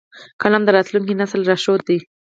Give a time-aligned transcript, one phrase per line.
[0.41, 1.97] قلم د راتلونکي نسل لارښود دی